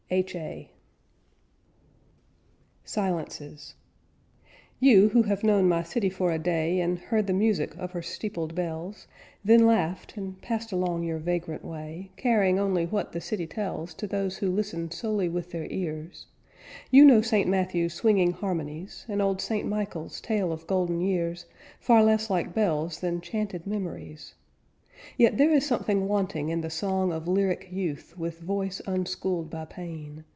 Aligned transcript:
H.A. 0.13 0.69
SILENCES 2.83 3.75
You 4.77 5.07
who 5.07 5.21
have 5.23 5.41
known 5.41 5.69
my 5.69 5.83
city 5.83 6.09
for 6.09 6.33
a 6.33 6.37
day 6.37 6.81
And 6.81 6.99
heard 6.99 7.27
the 7.27 7.33
music 7.33 7.73
of 7.77 7.91
her 7.93 8.01
steepled 8.01 8.53
bells, 8.53 9.07
Then 9.45 9.65
laughed, 9.65 10.17
and 10.17 10.41
passed 10.41 10.73
along 10.73 11.03
your 11.03 11.17
vagrant 11.19 11.63
way, 11.63 12.11
Carrying 12.17 12.59
only 12.59 12.85
what 12.85 13.13
the 13.13 13.21
city 13.21 13.47
tells 13.47 13.93
To 13.93 14.05
those 14.05 14.39
who 14.39 14.51
listen 14.51 14.91
solely 14.91 15.29
with 15.29 15.51
their 15.51 15.67
ears; 15.69 16.25
You 16.91 17.05
know 17.05 17.21
St. 17.21 17.47
Matthew's 17.47 17.93
swinging 17.93 18.33
harmonies, 18.33 19.05
And 19.07 19.21
old 19.21 19.39
St. 19.39 19.65
Michael's 19.65 20.19
tale 20.19 20.51
of 20.51 20.67
golden 20.67 20.99
years 20.99 21.45
Far 21.79 22.03
less 22.03 22.29
like 22.29 22.53
bells 22.53 22.99
than 22.99 23.21
chanted 23.21 23.65
memories. 23.65 24.35
Yet 25.17 25.39
there 25.39 25.49
is 25.51 25.65
something 25.65 26.07
wanting 26.07 26.49
in 26.49 26.61
the 26.61 26.69
song 26.69 27.11
Of 27.11 27.27
lyric 27.27 27.69
youth 27.71 28.15
with 28.19 28.39
voice 28.39 28.81
unschooled 28.85 29.49
by 29.49 29.65
pain. 29.65 30.25